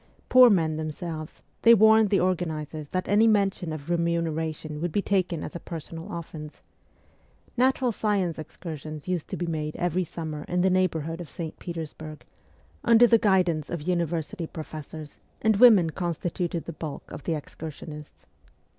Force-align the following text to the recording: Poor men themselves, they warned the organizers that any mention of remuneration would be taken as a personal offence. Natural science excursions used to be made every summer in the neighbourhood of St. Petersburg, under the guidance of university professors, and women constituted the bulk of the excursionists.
Poor 0.29 0.49
men 0.49 0.77
themselves, 0.77 1.43
they 1.61 1.75
warned 1.75 2.09
the 2.09 2.19
organizers 2.19 2.89
that 2.89 3.07
any 3.07 3.27
mention 3.27 3.71
of 3.71 3.87
remuneration 3.87 4.81
would 4.81 4.91
be 4.91 4.99
taken 4.99 5.43
as 5.43 5.55
a 5.55 5.59
personal 5.59 6.11
offence. 6.17 6.63
Natural 7.55 7.91
science 7.91 8.39
excursions 8.39 9.07
used 9.07 9.27
to 9.27 9.37
be 9.37 9.45
made 9.45 9.75
every 9.75 10.03
summer 10.03 10.43
in 10.45 10.61
the 10.61 10.71
neighbourhood 10.71 11.21
of 11.21 11.29
St. 11.29 11.59
Petersburg, 11.59 12.25
under 12.83 13.05
the 13.05 13.19
guidance 13.19 13.69
of 13.69 13.83
university 13.83 14.47
professors, 14.47 15.19
and 15.39 15.57
women 15.57 15.91
constituted 15.91 16.65
the 16.65 16.73
bulk 16.73 17.11
of 17.11 17.25
the 17.25 17.35
excursionists. 17.35 18.25